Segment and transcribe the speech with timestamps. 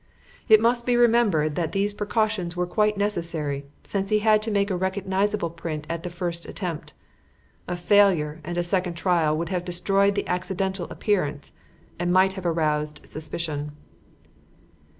[0.49, 4.71] It must be remembered that these precautions were quite necessary, since he had to make
[4.71, 6.93] a recognisable print at the first attempt.
[7.67, 11.51] A failure and a second trial would have destroyed the accidental appearance,
[11.99, 13.73] and might have aroused suspicion."